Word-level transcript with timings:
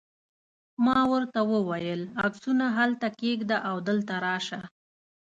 ما 0.85 0.99
ورته 1.13 1.39
وویل: 1.53 2.01
عکسونه 2.25 2.65
هلته 2.77 3.07
کښېږده 3.19 3.57
او 3.69 3.75
دلته 3.87 4.13
راشه. 4.25 4.61